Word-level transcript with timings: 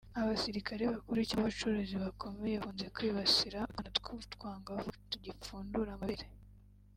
abasirikare 0.19 0.83
bakuru 0.93 1.19
cyangwa 1.27 1.45
abacuruzi 1.47 1.95
bakomeye 2.05 2.55
bakunze 2.57 2.85
kwibasira 2.95 3.59
utwana 3.67 3.89
tw’utwangavu 3.97 4.89
tugipfundura 5.11 5.91
amabere 5.93 6.25